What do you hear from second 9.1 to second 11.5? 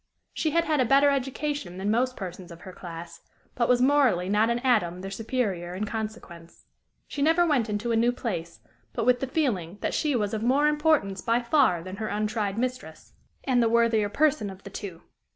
the feeling that she was of more importance by